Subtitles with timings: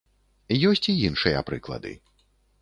[0.69, 1.93] Ёсць і іншыя прыклады.